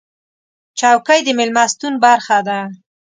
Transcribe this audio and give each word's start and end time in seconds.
چوکۍ 0.79 1.19
د 1.23 1.27
میلمستون 1.37 1.93
برخه 2.05 2.37
ده. 2.47 2.59